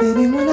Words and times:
baby, 0.00 0.26
when 0.26 0.49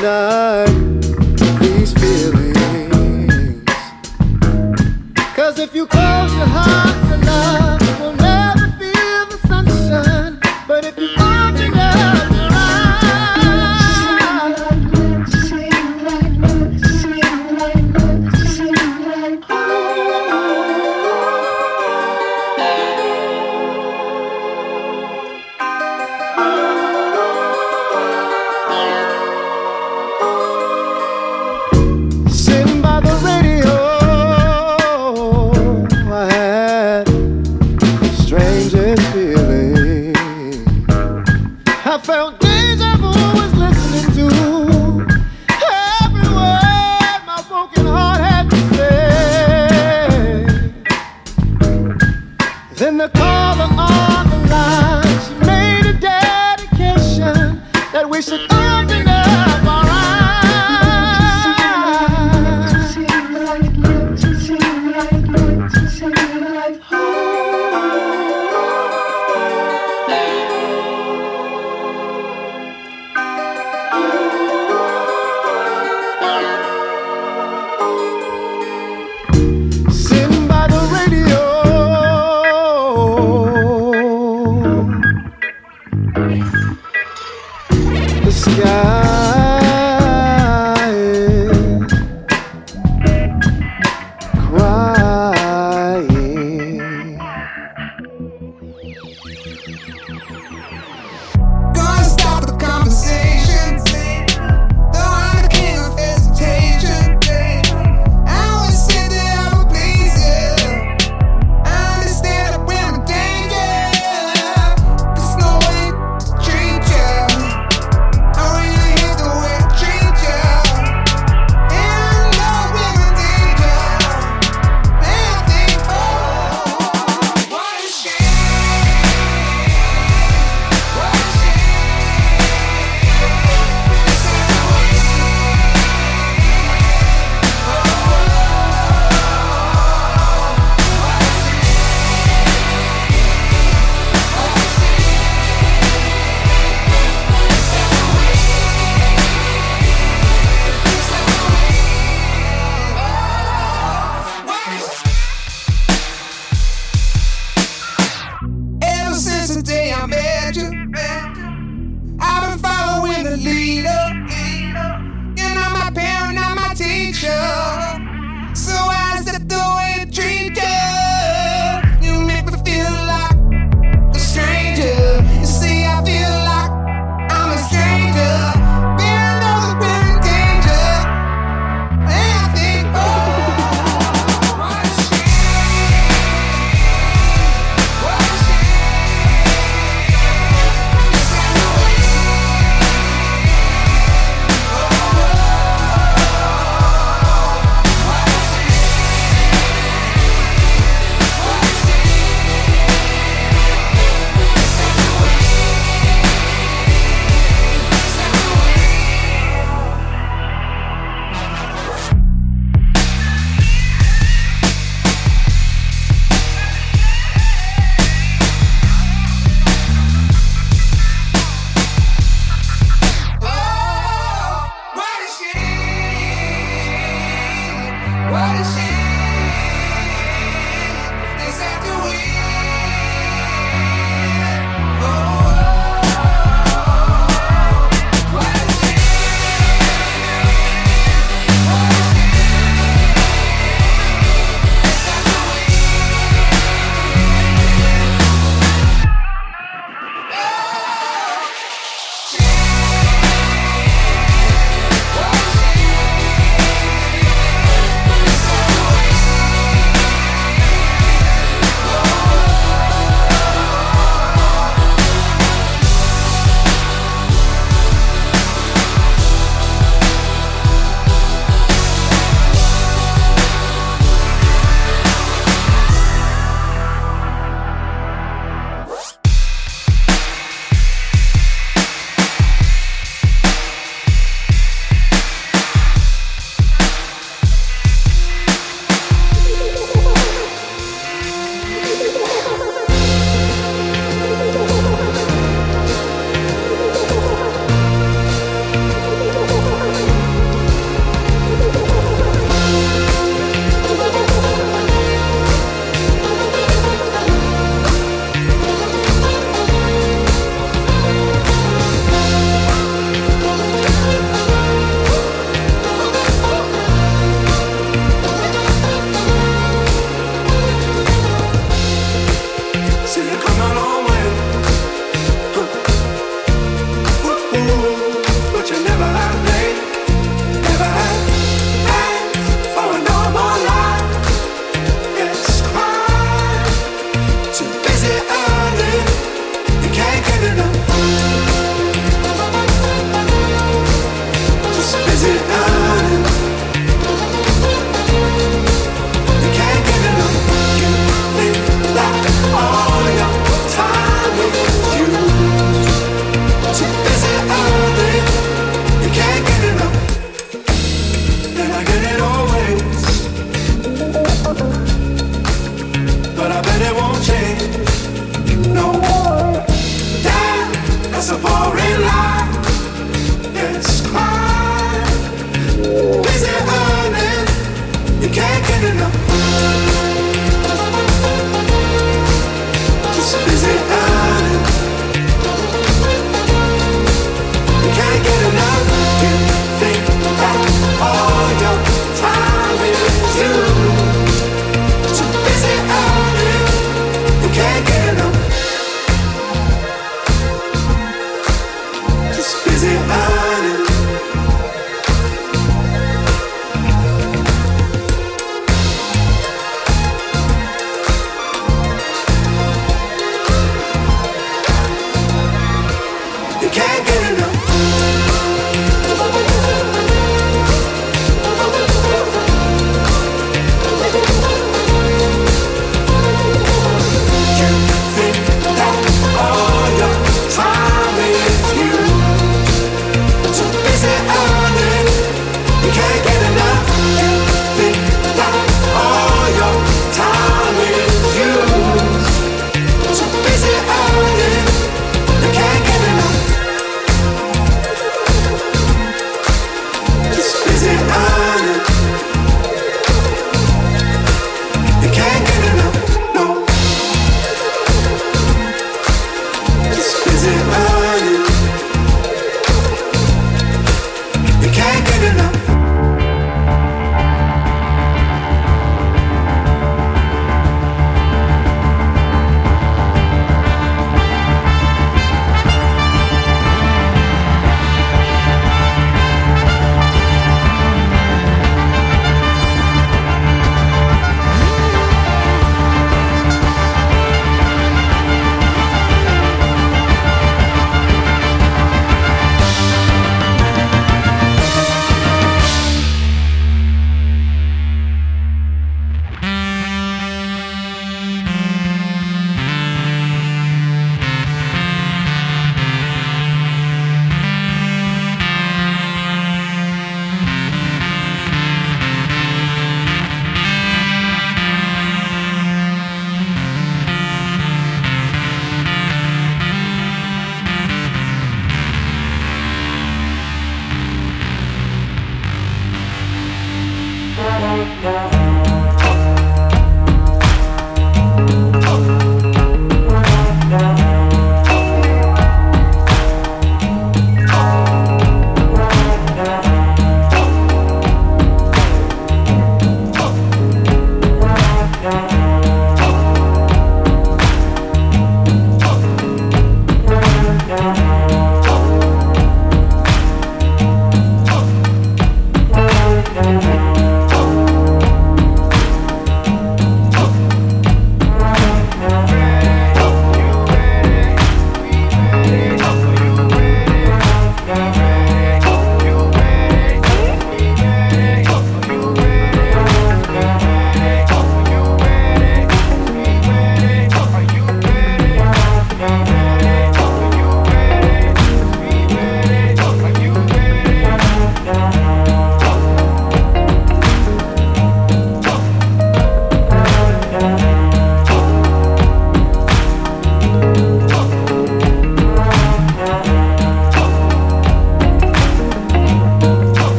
deny 0.00 0.64
these 1.60 1.92
feelings. 1.92 3.64
Cause 5.36 5.58
if 5.58 5.74
you 5.74 5.86
close 5.86 6.34
your 6.34 6.46
heart, 6.46 6.99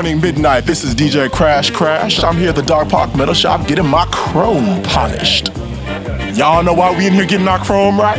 morning, 0.00 0.18
midnight. 0.22 0.64
This 0.64 0.82
is 0.82 0.94
DJ 0.94 1.30
Crash 1.30 1.70
Crash. 1.70 2.24
I'm 2.24 2.38
here 2.38 2.48
at 2.48 2.56
the 2.56 2.62
Dark 2.62 2.88
Park 2.88 3.14
Metal 3.14 3.34
Shop 3.34 3.68
getting 3.68 3.86
my 3.86 4.06
chrome 4.10 4.82
polished. 4.82 5.48
Y'all 6.38 6.62
know 6.62 6.72
why 6.72 6.96
we 6.96 7.06
in 7.06 7.12
here 7.12 7.26
getting 7.26 7.46
our 7.46 7.58
chrome 7.58 8.00
right? 8.00 8.18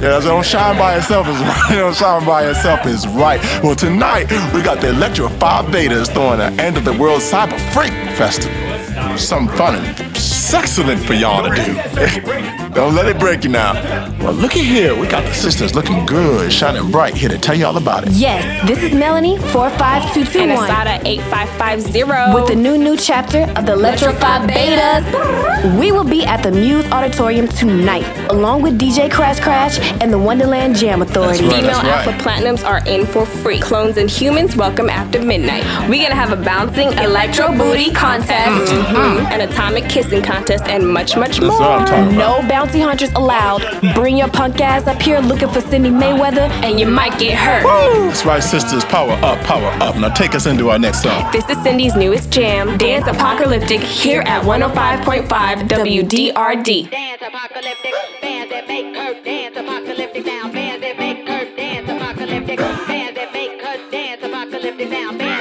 Yeah, 0.00 0.20
don't 0.20 0.42
shine 0.42 0.78
by 0.78 0.96
itself 0.96 1.28
is 1.28 1.38
right. 1.38 1.68
Don't 1.72 1.94
shine 1.94 2.24
by 2.24 2.48
itself 2.48 2.86
is 2.86 3.06
right. 3.08 3.42
Well, 3.62 3.74
tonight 3.74 4.30
we 4.54 4.62
got 4.62 4.80
the 4.80 4.88
Electrified 4.88 5.66
Betas 5.66 6.10
throwing 6.10 6.40
an 6.40 6.58
end 6.58 6.78
of 6.78 6.86
the 6.86 6.94
world 6.94 7.20
Cyber 7.20 7.60
Freak 7.74 7.92
Festival. 8.16 9.18
Something 9.18 9.54
fun 9.54 9.74
and 9.74 10.00
excellent 10.54 11.04
for 11.04 11.12
y'all 11.12 11.46
to 11.46 11.54
do. 11.54 11.74
don't 12.74 12.94
let 12.94 13.06
it 13.06 13.18
break 13.18 13.44
you 13.44 13.50
now. 13.50 13.74
Well, 14.24 14.32
looky 14.32 14.62
here. 14.62 14.98
We 14.98 15.06
got 15.06 15.22
the 15.24 15.34
sisters 15.34 15.74
looking 15.74 16.06
good, 16.06 16.50
shining 16.50 16.90
bright. 16.90 17.14
Here 17.14 17.28
to 17.28 17.36
tell 17.36 17.54
you 17.54 17.66
all 17.66 17.76
about 17.76 18.08
it. 18.08 18.12
Yes, 18.14 18.66
this 18.66 18.82
is 18.82 18.94
Melanie 18.94 19.36
45221. 19.36 20.66
Asada 20.66 20.98
8550. 21.04 22.34
With 22.34 22.48
the 22.48 22.54
new, 22.54 22.78
new 22.78 22.96
chapter 22.96 23.42
of 23.54 23.66
the 23.66 23.74
Electrified 23.74 24.48
Betas. 24.48 25.78
we 25.78 25.92
will 25.92 26.04
be 26.04 26.24
at 26.24 26.42
the 26.42 26.50
Muse 26.50 26.86
Auditorium 26.86 27.48
tonight, 27.48 28.06
along 28.30 28.62
with 28.62 28.80
DJ 28.80 29.12
Crash 29.12 29.40
Crash 29.40 29.78
and 30.00 30.10
the 30.10 30.18
Wonderland 30.18 30.76
Jam 30.76 31.02
Authority. 31.02 31.44
Right, 31.44 31.56
Female 31.56 31.76
Alpha 31.76 32.10
right. 32.12 32.20
Platinums 32.22 32.66
are 32.66 32.80
in 32.86 33.04
for 33.04 33.26
free. 33.26 33.60
Clones 33.60 33.98
and 33.98 34.08
humans 34.08 34.56
welcome 34.56 34.88
after 34.88 35.20
midnight. 35.20 35.64
We're 35.82 36.00
going 36.00 36.08
to 36.08 36.14
have 36.14 36.32
a 36.32 36.42
bouncing 36.42 36.94
electro 36.94 37.48
booty 37.48 37.92
contest, 37.92 38.72
mm-hmm. 38.72 39.26
An 39.26 39.42
atomic 39.42 39.86
kissing 39.90 40.22
contest, 40.22 40.64
and 40.64 40.88
much, 40.88 41.14
much 41.14 41.40
That's 41.40 41.60
more. 41.60 42.12
No 42.12 42.40
bounty 42.48 42.80
hunters 42.80 43.12
allowed. 43.12 43.60
Bring 43.94 44.13
bring 44.14 44.18
your 44.18 44.28
punk 44.28 44.60
ass 44.60 44.86
up 44.86 45.02
here 45.02 45.18
looking 45.18 45.48
for 45.48 45.60
Cindy 45.60 45.90
Mayweather, 45.90 46.48
and 46.62 46.78
you 46.78 46.86
might 46.86 47.18
get 47.18 47.36
hurt. 47.36 47.64
Woo! 47.64 48.06
That's 48.06 48.24
right, 48.24 48.42
sisters. 48.42 48.84
Power 48.84 49.12
up, 49.24 49.40
power 49.44 49.70
up. 49.82 49.96
Now 49.96 50.08
take 50.10 50.34
us 50.34 50.46
into 50.46 50.70
our 50.70 50.78
next 50.78 51.02
song. 51.02 51.30
This 51.32 51.48
is 51.48 51.60
Cindy's 51.62 51.96
newest 51.96 52.30
jam, 52.30 52.78
Dance 52.78 53.08
Apocalyptic, 53.08 53.80
here 53.80 54.22
at 54.26 54.44
105.5 54.44 55.26
WDRD. 55.68 56.90
Dance 56.90 57.22
Apocalyptic, 57.22 57.94
bands 58.22 58.50
that 58.52 58.68
make 58.68 58.96
her 58.96 59.22
dance 59.24 59.56
apocalyptic 59.56 60.26
now, 60.26 60.52
bands 60.52 60.80
that 60.84 60.98
make 60.98 61.28
her 61.28 61.56
dance 61.56 61.88
apocalyptic, 61.88 62.58
bands 62.58 63.16
that 63.16 63.32
make 63.32 63.62
her 63.62 63.90
dance 63.90 64.22
apocalyptic 64.22 64.90
now, 64.90 65.33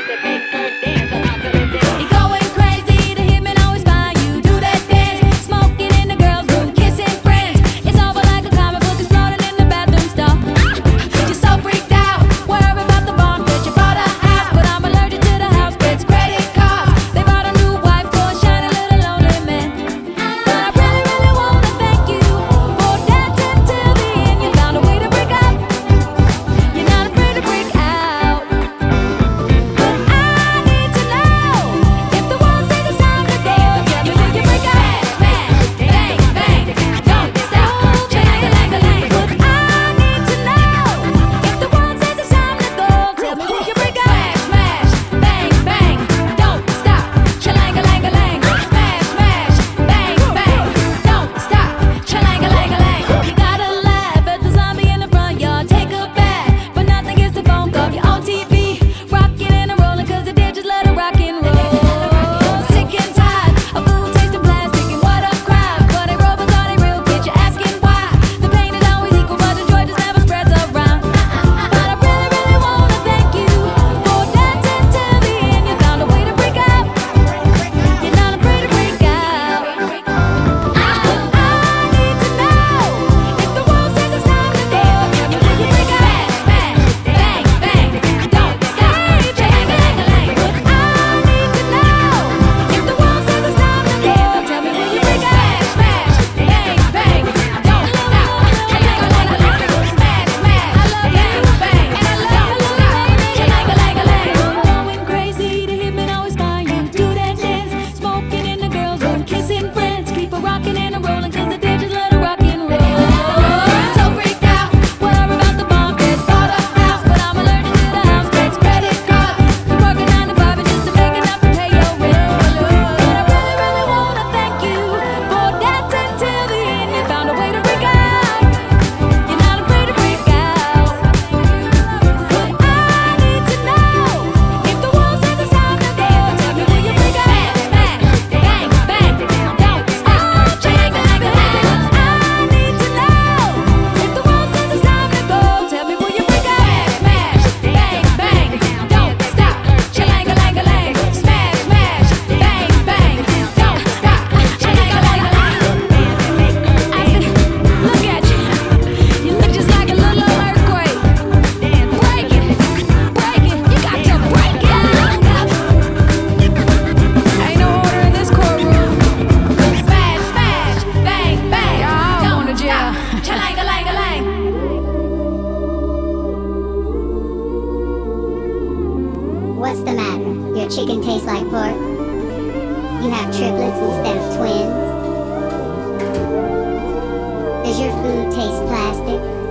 food 188.03 188.35
tastes 188.35 188.59
plastic. 188.67 189.42